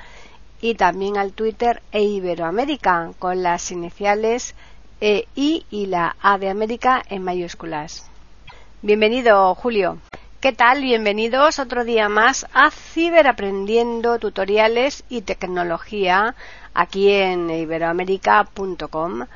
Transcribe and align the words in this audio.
y 0.63 0.75
también 0.75 1.19
al 1.19 1.35
Twitter 1.35 1.83
eiberoamerica 1.93 3.11
con 3.19 3.43
las 3.43 3.71
iniciales 3.71 4.55
e, 5.01 5.27
I 5.35 5.65
y 5.71 5.87
la 5.87 6.17
A 6.21 6.39
de 6.39 6.49
América 6.49 7.03
en 7.09 7.23
mayúsculas. 7.23 8.09
Bienvenido, 8.83 9.55
Julio. 9.55 9.99
¿Qué 10.41 10.53
tal? 10.53 10.83
Bienvenidos 10.83 11.59
otro 11.59 11.85
día 11.85 12.09
más 12.09 12.47
a 12.55 12.71
Ciberaprendiendo 12.71 14.19
Tutoriales 14.19 15.05
y 15.09 15.23
Tecnología 15.23 16.35
aquí 16.73 17.11
en 17.11 17.51
iberoamerica.com. 17.51 19.27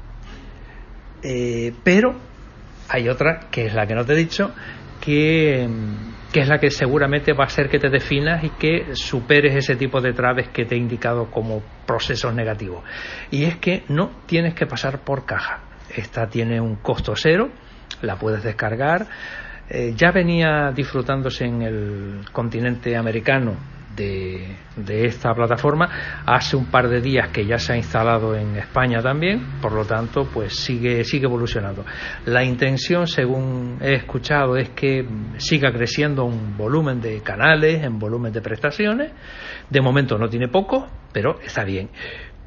pero 1.83 2.15
hay 2.91 3.07
otra, 3.07 3.47
que 3.49 3.65
es 3.65 3.73
la 3.73 3.87
que 3.87 3.95
no 3.95 4.05
te 4.05 4.13
he 4.13 4.17
dicho, 4.17 4.53
que, 4.99 5.67
es 6.33 6.47
la 6.47 6.59
que 6.59 6.69
seguramente 6.69 7.33
va 7.33 7.45
a 7.45 7.49
ser 7.49 7.69
que 7.69 7.79
te 7.79 7.89
definas 7.89 8.43
y 8.43 8.49
que 8.49 8.93
superes 8.93 9.55
ese 9.55 9.75
tipo 9.75 10.01
de 10.01 10.13
traves 10.13 10.49
que 10.49 10.65
te 10.65 10.75
he 10.75 10.77
indicado 10.77 11.31
como 11.31 11.63
procesos 11.85 12.33
negativos. 12.33 12.83
Y 13.31 13.45
es 13.45 13.57
que 13.57 13.83
no 13.87 14.11
tienes 14.25 14.53
que 14.53 14.65
pasar 14.65 14.99
por 14.99 15.25
caja. 15.25 15.63
Esta 15.95 16.27
tiene 16.27 16.59
un 16.59 16.75
costo 16.75 17.13
cero, 17.15 17.49
la 18.01 18.17
puedes 18.17 18.43
descargar. 18.43 19.07
Eh, 19.69 19.93
ya 19.95 20.11
venía 20.11 20.71
disfrutándose 20.75 21.45
en 21.45 21.61
el 21.61 22.19
continente 22.33 22.97
americano 22.97 23.80
de, 23.95 24.57
esta 25.05 25.33
plataforma 25.33 26.21
hace 26.25 26.55
un 26.55 26.65
par 26.65 26.87
de 26.87 27.01
días 27.01 27.29
que 27.29 27.45
ya 27.45 27.57
se 27.57 27.73
ha 27.73 27.77
instalado 27.77 28.35
en 28.35 28.55
España 28.55 29.01
también, 29.01 29.59
por 29.61 29.73
lo 29.73 29.85
tanto, 29.85 30.27
pues 30.33 30.55
sigue, 30.55 31.03
sigue 31.03 31.25
evolucionando. 31.25 31.85
La 32.25 32.43
intención, 32.43 33.07
según 33.07 33.77
he 33.81 33.95
escuchado, 33.95 34.57
es 34.57 34.69
que 34.69 35.07
siga 35.37 35.71
creciendo 35.71 36.25
un 36.25 36.57
volumen 36.57 37.01
de 37.01 37.21
canales, 37.21 37.83
en 37.83 37.99
volumen 37.99 38.31
de 38.33 38.41
prestaciones. 38.41 39.11
De 39.69 39.81
momento 39.81 40.17
no 40.17 40.29
tiene 40.29 40.47
poco, 40.47 40.87
pero 41.11 41.39
está 41.41 41.63
bien. 41.63 41.89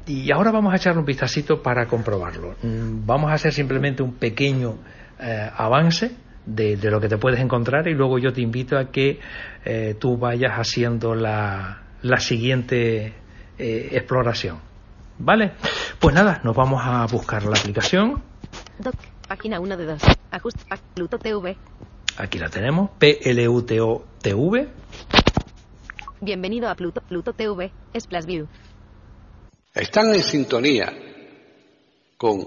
Y 0.07 0.31
ahora 0.31 0.51
vamos 0.51 0.71
a 0.71 0.75
echarle 0.75 0.99
un 0.99 1.05
vistacito 1.05 1.63
para 1.63 1.87
comprobarlo. 1.87 2.55
Mm, 2.61 3.05
vamos 3.05 3.31
a 3.31 3.35
hacer 3.35 3.53
simplemente 3.53 4.03
un 4.03 4.13
pequeño 4.13 4.77
eh, 5.19 5.49
avance 5.55 6.24
de, 6.45 6.77
lo 6.89 6.99
que 6.99 7.07
te 7.07 7.17
puedes 7.17 7.39
encontrar 7.39 7.87
y 7.87 7.93
luego 7.93 8.19
yo 8.19 8.31
te 8.31 8.41
invito 8.41 8.77
a 8.77 8.91
que 8.91 9.19
eh, 9.63 9.95
tú 9.99 10.17
vayas 10.17 10.53
haciendo 10.53 11.15
la, 11.15 11.83
la 12.01 12.19
siguiente 12.19 13.13
eh, 13.57 13.89
exploración. 13.91 14.59
¿Vale? 15.17 15.53
Pues 15.99 16.13
nada, 16.13 16.41
nos 16.43 16.55
vamos 16.55 16.81
a 16.83 17.05
buscar 17.05 17.43
la 17.43 17.57
aplicación. 17.57 18.21
Doc, 18.77 18.95
página 19.27 19.59
1 19.59 19.77
de 19.77 19.85
2. 19.85 20.01
Ajusta 20.31 20.77
Pluto 20.93 21.17
TV. 21.17 21.55
Aquí 22.17 22.37
la 22.37 22.49
tenemos, 22.49 22.91
P-L-U-T-O 22.99 24.05
TV. 24.21 24.67
Bienvenido 26.21 26.69
a 26.69 26.75
Pluto, 26.75 27.01
Pluto 27.01 27.33
TV, 27.33 27.71
Splash 27.97 28.25
View. 28.25 28.47
Están 29.73 30.13
en 30.13 30.23
sintonía 30.23 30.93
con 32.17 32.43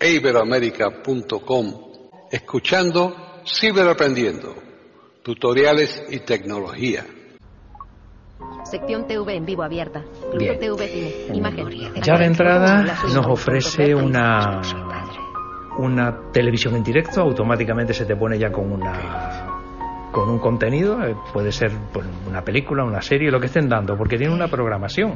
iberoamerica.com 0.00 1.92
escuchando 2.30 3.31
Ciberaprendiendo, 3.44 4.54
tutoriales 5.22 6.04
y 6.10 6.20
tecnología. 6.20 7.04
Sección 8.64 9.06
TV 9.06 9.36
en 9.36 9.44
vivo 9.44 9.62
abierta. 9.62 10.04
Pluto 10.30 10.58
TV 10.58 10.88
Cine. 10.88 11.36
Imagen. 11.36 11.66
Ya 12.02 12.16
de 12.18 12.24
entrada 12.24 12.84
nos 13.14 13.26
ofrece 13.26 13.94
una 13.94 14.60
una 15.78 16.30
televisión 16.32 16.76
en 16.76 16.82
directo, 16.82 17.22
automáticamente 17.22 17.94
se 17.94 18.04
te 18.04 18.14
pone 18.14 18.38
ya 18.38 18.52
con 18.52 18.70
una 18.70 19.60
con 20.12 20.28
un 20.28 20.38
contenido, 20.38 21.02
eh, 21.02 21.16
puede 21.32 21.50
ser 21.50 21.72
pues, 21.92 22.06
una 22.28 22.42
película, 22.42 22.84
una 22.84 23.00
serie, 23.00 23.30
lo 23.30 23.40
que 23.40 23.46
estén 23.46 23.68
dando, 23.68 23.96
porque 23.96 24.18
tiene 24.18 24.34
una 24.34 24.48
programación. 24.48 25.14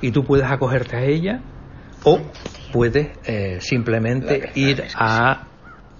Y 0.00 0.10
tú 0.12 0.24
puedes 0.24 0.50
acogerte 0.50 0.96
a 0.96 1.04
ella 1.04 1.42
o 2.04 2.18
puedes 2.72 3.10
eh, 3.24 3.58
simplemente 3.60 4.50
ir 4.54 4.82
a 4.94 5.46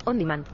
On 0.06 0.19
Demand 0.19 0.46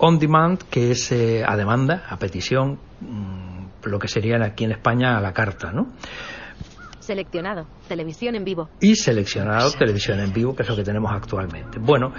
on 0.00 0.18
demand, 0.18 0.58
que 0.70 0.92
es 0.92 1.12
eh, 1.12 1.44
a 1.46 1.56
demanda, 1.56 2.04
a 2.08 2.16
petición, 2.16 2.78
mm, 3.00 3.88
lo 3.88 3.98
que 3.98 4.08
sería 4.08 4.42
aquí 4.44 4.64
en 4.64 4.72
España 4.72 5.16
a 5.16 5.20
la 5.20 5.32
carta, 5.32 5.72
¿no? 5.72 5.88
Seleccionado. 6.98 7.66
Televisión 7.88 8.34
en 8.34 8.44
vivo. 8.44 8.68
Y 8.80 8.94
seleccionado 8.94 9.70
televisión 9.72 10.20
en 10.20 10.32
vivo, 10.32 10.54
que 10.54 10.62
es 10.62 10.68
lo 10.68 10.76
que 10.76 10.84
tenemos 10.84 11.10
actualmente. 11.12 11.78
Bueno, 11.78 12.12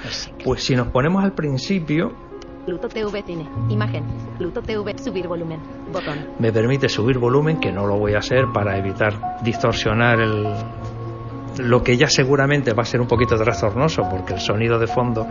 pues 0.43 0.63
si 0.63 0.75
nos 0.75 0.87
ponemos 0.87 1.23
al 1.23 1.33
principio, 1.33 2.11
Pluto 2.65 2.87
TV 2.87 3.23
Cine. 3.25 3.49
Imagen. 3.69 4.03
Pluto 4.37 4.61
TV. 4.61 4.95
Subir 4.99 5.27
volumen. 5.27 5.59
Botón. 5.91 6.27
me 6.37 6.51
permite 6.51 6.89
subir 6.89 7.17
volumen, 7.17 7.59
que 7.59 7.71
no 7.71 7.87
lo 7.87 7.97
voy 7.97 8.13
a 8.13 8.19
hacer 8.19 8.45
para 8.53 8.77
evitar 8.77 9.41
distorsionar 9.43 10.19
el, 10.19 10.45
lo 11.57 11.83
que 11.83 11.97
ya 11.97 12.07
seguramente 12.07 12.73
va 12.73 12.83
a 12.83 12.85
ser 12.85 13.01
un 13.01 13.07
poquito 13.07 13.35
trastornoso, 13.35 14.03
porque 14.09 14.33
el 14.33 14.39
sonido 14.39 14.79
de 14.79 14.87
fondo 14.87 15.27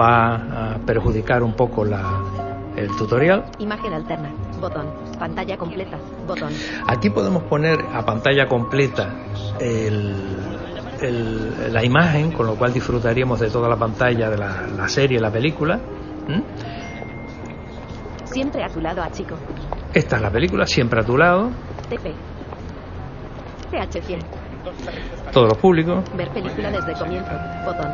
va 0.00 0.74
a 0.74 0.78
perjudicar 0.78 1.42
un 1.42 1.54
poco 1.54 1.84
la, 1.84 2.02
el 2.76 2.88
tutorial. 2.96 3.44
Imagen 3.58 3.92
alterna. 3.92 4.30
Botón. 4.60 4.86
Pantalla 5.18 5.56
completa. 5.56 5.98
Botón. 6.26 6.52
Aquí 6.86 7.10
podemos 7.10 7.42
poner 7.44 7.78
a 7.92 8.04
pantalla 8.04 8.46
completa 8.46 9.14
el- 9.60 10.14
el- 11.00 11.72
la 11.72 11.84
imagen, 11.84 12.32
con 12.32 12.46
lo 12.46 12.56
cual 12.56 12.72
disfrutaríamos 12.72 13.40
de 13.40 13.50
toda 13.50 13.68
la 13.68 13.76
pantalla 13.76 14.28
de 14.30 14.36
la, 14.38 14.66
la 14.76 14.88
serie, 14.88 15.18
la 15.20 15.30
película. 15.30 15.76
¿Mm? 16.28 16.40
Siempre 18.24 18.62
a 18.62 18.68
tu 18.68 18.80
lado, 18.80 19.02
a 19.02 19.10
chico. 19.10 19.34
Esta 19.92 20.16
es 20.16 20.22
la 20.22 20.30
película, 20.30 20.66
siempre 20.66 21.00
a 21.00 21.04
tu 21.04 21.16
lado, 21.16 21.50
TP. 21.88 22.12
TH100. 23.72 24.18
Todos 25.32 25.48
los 25.48 25.58
públicos. 25.58 26.04
Ver 26.16 26.28
película 26.30 26.70
desde 26.70 26.92
comienzo. 26.94 27.30
Botón. 27.64 27.88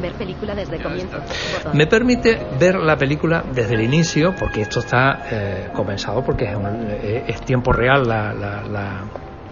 Ver 0.00 0.12
película 0.12 0.54
desde 0.54 0.80
comienzo. 0.82 1.16
Botón. 1.18 1.76
Me 1.76 1.86
permite 1.86 2.38
ver 2.58 2.76
la 2.76 2.96
película 2.96 3.44
desde 3.52 3.74
el 3.74 3.82
inicio, 3.82 4.34
porque 4.38 4.62
esto 4.62 4.78
está 4.80 5.24
eh, 5.30 5.70
comenzado, 5.74 6.22
porque 6.24 6.44
es, 6.44 6.56
un- 6.56 6.86
eh, 6.88 7.24
es 7.26 7.40
tiempo 7.42 7.72
real 7.72 8.02
la, 8.06 8.32
la- 8.32 8.62
la 8.62 9.00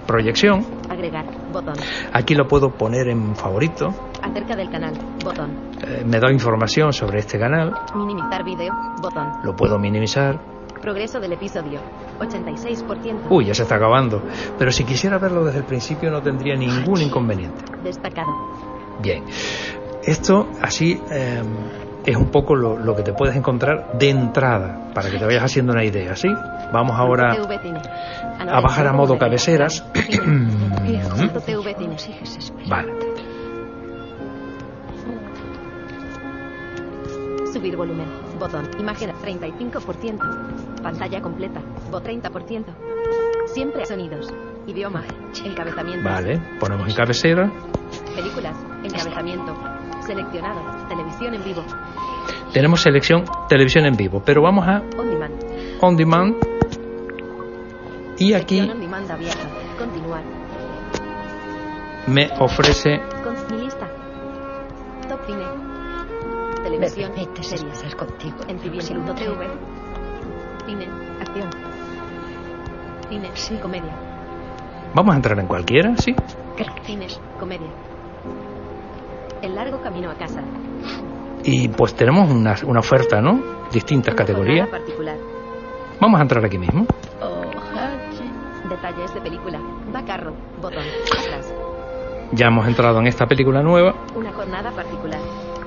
proyección. 0.07 0.65
Agregar. 0.89 1.25
Botón. 1.53 1.75
Aquí 2.13 2.35
lo 2.35 2.47
puedo 2.47 2.71
poner 2.71 3.09
en 3.09 3.35
favorito. 3.35 3.89
Acerca 4.23 4.55
del 4.57 4.71
canal. 4.71 4.93
Botón. 5.25 5.51
Eh, 5.87 6.05
me 6.07 6.19
da 6.21 6.31
información 6.33 6.93
sobre 6.93 7.19
este 7.21 7.39
canal. 7.39 7.73
Minimizar 7.95 8.45
vídeo. 8.45 8.73
Botón. 9.03 9.33
Lo 9.45 9.55
puedo 9.57 9.79
minimizar. 9.79 10.39
Progreso 10.81 11.21
del 11.21 11.33
episodio. 11.33 11.81
86%. 12.19 13.31
Uy, 13.31 13.47
ya 13.47 13.55
se 13.55 13.63
está 13.63 13.77
acabando. 13.77 14.23
Pero 14.59 14.73
si 14.73 14.85
quisiera 14.85 15.19
verlo 15.19 15.45
desde 15.45 15.59
el 15.59 15.65
principio 15.65 16.11
no 16.11 16.23
tendría 16.23 16.57
ningún 16.57 17.01
inconveniente. 17.01 17.65
Destacado. 17.83 18.31
Bien. 19.01 19.25
Esto 20.03 20.49
así 20.63 21.01
eh, 21.11 21.43
es 22.07 22.17
un 22.17 22.31
poco 22.31 22.55
lo, 22.55 22.79
lo 22.79 22.97
que 22.97 23.03
te 23.03 23.13
puedes 23.13 23.37
encontrar 23.37 23.99
de 23.99 24.11
entrada, 24.11 24.91
para 24.95 25.11
que 25.11 25.19
te 25.19 25.25
vayas 25.25 25.45
haciendo 25.45 25.73
una 25.73 25.85
idea, 25.85 26.17
¿sí? 26.17 26.29
Vamos 26.73 26.99
ahora 26.99 27.37
a 28.49 28.61
bajar 28.61 28.87
a 28.87 28.93
modo 28.93 29.19
cabeceras. 29.19 29.85
Vale. 32.69 33.10
Subir 37.53 37.77
volumen. 37.77 38.07
Botón. 38.39 38.69
Imagen 38.79 39.11
35%. 39.11 40.83
Pantalla 40.83 41.21
completa. 41.21 41.61
Bot 41.91 42.05
30%. 42.05 42.65
Siempre 43.47 43.85
sonidos. 43.87 44.33
Idioma. 44.67 45.03
Encabezamiento. 45.45 46.09
Vale, 46.09 46.41
ponemos 46.61 46.89
en 46.89 46.95
cabecera. 46.95 47.51
Películas. 48.15 48.57
Encabezamiento. 48.85 49.55
Seleccionado. 50.07 50.87
Televisión 50.89 51.35
en 51.35 51.45
vivo. 51.45 51.63
Tenemos 52.53 52.81
selección 52.81 53.25
televisión 53.49 53.87
en 53.87 53.97
vivo, 53.97 54.23
pero 54.25 54.43
vamos 54.43 54.67
a 54.67 54.83
On 54.99 55.09
demand. 55.09 55.35
on 55.83 55.97
demand 55.97 56.35
y 58.19 58.33
aquí 58.35 58.61
on 58.61 58.81
demand 58.81 59.11
abierta. 59.11 59.49
Continuar. 59.79 60.23
me 62.07 62.29
ofrece 62.39 63.01
Con 63.23 63.35
mi 63.57 63.65
lista. 63.65 63.89
Top 65.09 65.21
cine. 65.27 65.45
Televisión. 66.63 67.13
Series. 67.41 67.95
contigo. 67.95 68.37
En 68.49 68.59
Pluto 68.59 69.15
TV. 69.15 69.49
Cine. 70.67 70.87
Acción. 71.21 71.51
Cine. 73.09 73.61
Comedia. 73.61 73.93
vamos 74.95 75.13
a 75.15 75.17
entrar 75.17 75.39
en 75.39 75.47
cualquiera, 75.47 75.97
¿sí? 75.97 76.15
Cine. 76.85 77.07
Comedia. 77.39 77.69
El 79.43 79.55
largo 79.55 79.81
camino 79.81 80.11
a 80.11 80.15
casa. 80.15 80.43
Y 81.43 81.69
pues 81.69 81.95
tenemos 81.95 82.31
una, 82.31 82.55
una 82.67 82.81
oferta, 82.81 83.21
¿no? 83.21 83.41
Distintas 83.73 84.13
Una 84.15 84.19
categorías. 84.25 84.69
particular. 84.69 85.17
Vamos 86.01 86.19
a 86.19 86.23
entrar 86.23 86.45
aquí 86.45 86.59
mismo. 86.59 86.87
Detalles 88.69 89.13
de 89.15 89.21
película. 89.21 89.59
Va 89.95 90.05
carro. 90.05 90.33
Botón. 90.61 90.85
Atrás. 91.19 91.53
Ya 92.33 92.47
hemos 92.47 92.67
entrado 92.69 93.01
en 93.01 93.09
esta 93.09 93.27
película 93.27 93.63
nueva, 93.63 93.95
Una 94.15 94.33
jornada 94.33 94.71
particular. 94.71 95.19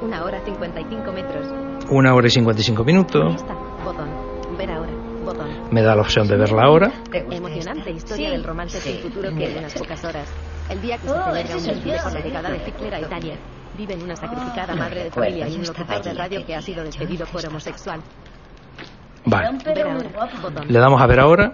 Una 0.04 0.24
hora 0.24 0.40
55 0.44 1.12
metros. 1.12 1.48
una 1.90 2.14
hora 2.14 2.28
y 2.28 2.30
55 2.30 2.84
minutos. 2.84 3.34
Lista. 3.34 3.54
Botón. 3.84 4.10
Ver 4.58 4.72
ahora. 4.72 4.92
Botón. 5.26 5.48
Me 5.72 5.82
da 5.82 5.96
la 5.96 6.02
opción 6.02 6.28
de 6.28 6.36
verla 6.38 6.64
ahora. 6.64 6.92
Emocionante 7.32 7.92
historia 7.92 8.32
del 8.32 8.44
romance 8.44 8.80
sin 8.80 9.00
futuro 9.02 9.30
que 9.36 9.52
en 9.52 9.58
unas 9.60 9.74
pocas 9.74 10.04
horas. 10.04 10.28
El 10.70 10.82
día 10.82 10.98
que 10.98 11.08
se 11.08 11.14
celebra 11.14 11.58
un 11.58 11.64
desfile 11.64 11.98
por 12.04 12.14
la 12.14 12.20
llegada 12.20 12.50
de 12.52 12.58
Hitler 12.68 12.94
a 12.96 13.00
Italia. 13.02 13.36
Vive 13.78 13.94
en 13.96 14.04
una 14.04 14.16
sacrificada 14.16 14.76
madre 14.76 15.06
de 15.06 15.12
familia 15.12 15.48
y 15.48 15.56
un 15.56 15.64
locutor 15.66 16.04
de 16.04 16.14
radio 16.14 16.46
que 16.46 16.56
ha 16.56 16.62
sido 16.62 16.84
despedido 16.84 17.26
por 17.26 17.46
homosexual. 17.46 18.02
Vale. 19.26 19.58
Le 20.68 20.80
damos 20.80 21.02
a 21.02 21.08
ver 21.08 21.20
ahora 21.22 21.54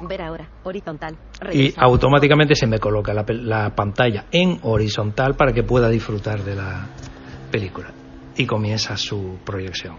Ver 0.00 0.20
ahora. 0.20 0.48
Horizontal. 0.64 1.16
y 1.52 1.72
automáticamente 1.76 2.56
se 2.56 2.66
me 2.66 2.78
coloca 2.80 3.14
la, 3.14 3.24
pel- 3.24 3.42
la 3.42 3.70
pantalla 3.74 4.24
en 4.32 4.58
horizontal 4.62 5.34
para 5.36 5.52
que 5.52 5.62
pueda 5.62 5.88
disfrutar 5.88 6.40
de 6.42 6.56
la 6.56 6.86
película. 7.52 7.94
Y 8.34 8.46
comienza 8.46 8.96
su 8.96 9.38
proyección. 9.44 9.96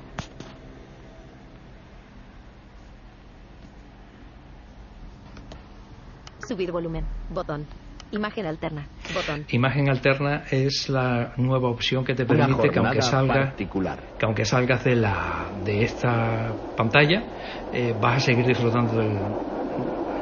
Subir 6.48 6.72
volumen. 6.72 7.06
Botón. 7.30 7.66
Imagen 8.12 8.46
alterna. 8.46 8.88
Botón. 9.14 9.46
Imagen 9.50 9.90
alterna 9.90 10.44
es 10.52 10.88
la 10.90 11.34
nueva 11.38 11.70
opción 11.70 12.04
que 12.06 12.14
te 12.14 12.26
permite 12.26 12.70
que 12.70 12.80
aunque 12.80 13.02
salga 13.02 13.34
particular. 13.34 14.00
que 14.18 14.26
aunque 14.26 14.46
salgas 14.46 14.84
de 14.84 14.96
la 14.96 15.50
de 15.64 15.84
esta 15.84 16.56
pantalla 16.76 17.24
eh, 17.72 17.96
vas 18.00 18.18
a 18.18 18.20
seguir 18.20 18.46
disfrutando 18.46 18.98
del, 19.00 19.34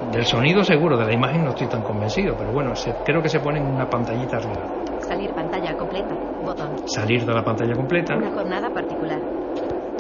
del 0.10 0.26
sonido 0.26 0.64
seguro 0.64 0.98
de 0.98 1.06
la 1.06 1.14
imagen 1.14 1.44
no 1.44 1.50
estoy 1.50 1.68
tan 1.68 1.84
convencido 1.84 2.38
pero 2.38 2.54
bueno 2.54 2.76
se- 2.76 2.94
creo 3.04 3.22
que 3.22 3.28
se 3.30 3.42
pone 3.42 3.60
en 3.60 3.68
una 3.68 3.90
pantallita 3.90 4.38
arriba 4.38 4.68
Salir 5.08 5.34
pantalla 5.34 5.76
completa. 5.78 6.16
Botón. 6.44 6.88
salir 6.88 7.26
de 7.26 7.34
la 7.34 7.44
pantalla 7.44 7.74
completa 7.74 8.16
Una 8.16 8.32
jornada 8.32 8.70
particular. 8.70 9.20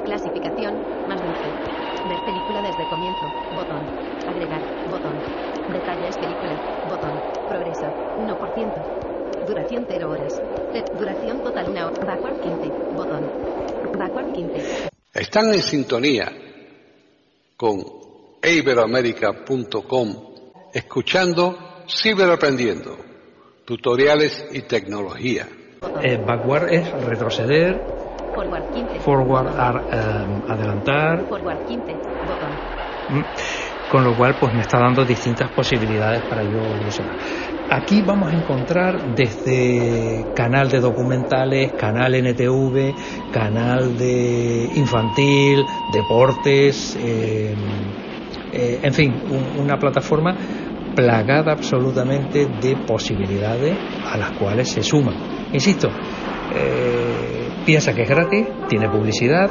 Clasificación. 0.03 0.73
Más 1.07 1.21
dulce. 1.21 1.43
Ver 2.07 2.25
película 2.25 2.61
desde 2.61 2.89
comienzo. 2.89 3.25
Botón. 3.55 3.83
Agregar. 4.27 4.61
Botón. 4.89 5.13
Detalles 5.71 6.17
película. 6.17 6.55
Botón. 6.89 7.21
Progreso. 7.47 7.85
1%. 8.17 9.47
Duración 9.47 9.85
0 9.87 10.09
horas. 10.09 10.41
Duración 10.97 11.43
total 11.43 11.69
1 11.69 11.85
hora. 11.85 12.05
Backward 12.05 12.39
15. 12.41 12.71
Botón. 12.95 13.31
Backward 13.97 14.31
15. 14.33 14.89
Están 15.13 15.53
en 15.53 15.61
sintonía 15.61 16.31
con 17.57 17.83
iberoamérica.com 18.41 20.31
escuchando 20.73 21.57
Ciberaprendiendo, 21.87 22.97
tutoriales 23.75 24.45
y 24.51 24.63
tecnología. 24.63 25.47
Eh, 26.03 26.17
backward 26.25 26.73
es 26.73 26.91
retroceder 26.91 27.85
Forward 28.33 28.65
15. 28.69 28.99
forward 28.99 29.47
ar- 29.47 29.85
eh, 29.89 30.41
adelantar 30.45 31.25
Forward 31.29 31.63
15. 31.65 31.97
Botón. 32.21 32.59
Mm. 33.07 33.21
con 33.87 34.03
lo 34.03 34.15
cual 34.15 34.35
pues 34.39 34.53
me 34.53 34.61
está 34.61 34.77
dando 34.77 35.03
distintas 35.05 35.51
posibilidades 35.51 36.23
para 36.23 36.43
yo 36.43 36.59
evolucionar. 36.59 37.15
Aquí 37.69 38.01
vamos 38.01 38.31
a 38.31 38.35
encontrar 38.35 39.01
desde 39.15 40.27
canal 40.33 40.69
de 40.69 40.79
documentales, 40.81 41.71
canal 41.73 42.13
NTV, 42.15 42.95
canal 43.31 43.97
de 43.97 44.69
infantil, 44.75 45.65
deportes, 45.89 46.95
eh, 46.97 47.55
eh, 48.53 48.79
en 48.83 48.93
fin, 48.93 49.21
un- 49.29 49.59
una 49.61 49.77
plataforma 49.79 50.37
plagada 50.95 51.51
absolutamente 51.53 52.45
de 52.61 52.75
posibilidades 52.87 53.77
a 54.11 54.17
las 54.17 54.31
cuales 54.33 54.69
se 54.71 54.83
suman. 54.83 55.15
Insisto, 55.53 55.89
eh, 56.53 57.49
piensa 57.65 57.93
que 57.93 58.03
es 58.03 58.09
gratis, 58.09 58.47
tiene 58.67 58.89
publicidad. 58.89 59.49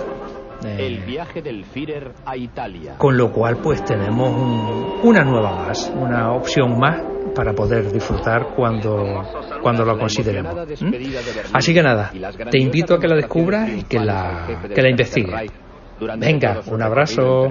eh, 0.64 0.76
El 0.86 0.98
viaje 1.06 1.40
del 1.40 1.64
Führer 1.64 2.12
a 2.26 2.36
Italia. 2.36 2.94
con 2.98 3.16
lo 3.16 3.32
cual 3.32 3.56
pues 3.62 3.82
tenemos 3.82 4.28
un- 4.30 5.00
una 5.08 5.24
nueva 5.24 5.52
más, 5.66 5.90
una 5.96 6.32
opción 6.32 6.78
más 6.78 7.02
para 7.34 7.54
poder 7.54 7.90
disfrutar 7.90 8.48
cuando, 8.54 9.22
cuando 9.62 9.84
lo 9.86 9.98
consideremos. 9.98 10.54
¿Mm? 10.82 10.92
Así 11.54 11.72
que 11.72 11.82
nada, 11.82 12.12
te 12.50 12.58
invito 12.58 12.94
a 12.94 13.00
que 13.00 13.08
la 13.08 13.16
descubras 13.16 13.70
y 13.70 13.84
que 13.84 14.00
la, 14.00 14.46
que 14.74 14.82
la 14.82 14.90
investigues. 14.90 15.50
Venga, 16.18 16.60
un 16.66 16.82
abrazo. 16.82 17.50